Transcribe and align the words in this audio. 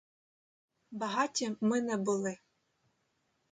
Багаті 0.91 1.55
ми 1.61 1.81
не 1.81 1.97
були. 1.97 2.37